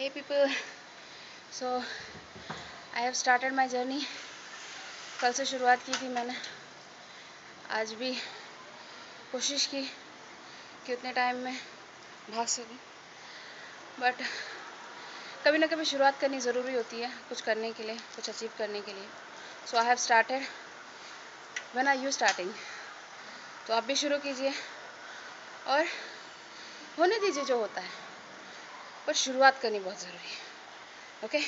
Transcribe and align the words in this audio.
hey, 0.00 0.10
people. 0.10 0.50
So, 1.50 1.82
I 2.96 3.00
have 3.00 3.14
started 3.16 3.54
my 3.58 3.64
journey. 3.68 4.00
कल 5.20 5.32
से 5.32 5.44
शुरुआत 5.44 5.82
की 5.82 5.92
थी 5.92 6.08
मैंने। 6.08 6.34
आज 7.70 7.92
भी 7.92 8.12
कोशिश 9.32 9.66
की 9.66 9.82
कि 10.86 10.92
उतने 10.92 11.12
टाइम 11.12 11.36
में 11.36 11.56
भाग 12.30 12.46
सकूँ। 12.46 12.78
बट 14.00 14.14
कभी 15.44 15.58
ना 15.58 15.66
कभी 15.66 15.84
शुरुआत 15.84 16.20
करनी 16.20 16.40
ज़रूरी 16.40 16.74
होती 16.74 17.00
है, 17.00 17.10
कुछ 17.28 17.40
करने 17.40 17.72
के 17.72 17.82
लिए, 17.82 17.96
कुछ 17.96 18.30
अचीव 18.30 18.50
करने 18.58 18.80
के 18.80 18.92
लिए। 18.92 19.08
So 19.70 19.76
I 19.76 19.84
have 19.84 19.96
started 19.96 20.42
when 21.74 21.88
are 21.88 21.96
you 21.96 22.10
starting 22.10 22.54
तो 23.66 23.74
आप 23.74 23.84
भी 23.84 23.96
शुरू 23.96 24.18
कीजिए। 24.18 24.52
और 25.66 25.86
होने 26.98 27.18
दीजिए 27.18 27.44
जो 27.44 27.58
होता 27.58 27.80
है। 27.80 28.15
पर 29.06 29.12
शुरुआत 29.14 29.58
करनी 29.62 29.78
बहुत 29.78 30.00
ज़रूरी 30.00 30.28
है। 30.28 31.24
ओके 31.24 31.40